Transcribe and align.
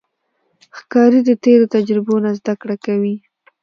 ښکاري 0.77 1.19
د 1.25 1.29
تیرو 1.43 1.65
تجربو 1.75 2.13
نه 2.23 2.31
زده 2.39 2.53
کړه 2.61 2.75
کوي. 2.85 3.15